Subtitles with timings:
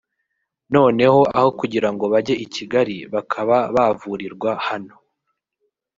[0.75, 4.95] noneho aho kugira ngo bajye i Kigali bakaba bavurirwa hano”